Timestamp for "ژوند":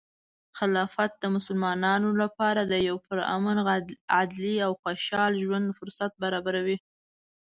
5.43-5.75